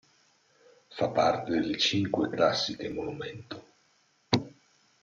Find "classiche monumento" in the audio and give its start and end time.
2.31-3.65